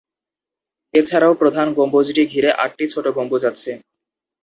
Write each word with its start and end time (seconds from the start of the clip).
এছাড়াও 0.93 1.33
প্রধান 1.33 1.67
গম্বুজটি 1.77 2.23
ঘিরে 2.25 2.49
আটটি 2.63 2.85
ছোট 2.93 3.05
গম্বুজ 3.17 3.43
আছে। 3.51 3.71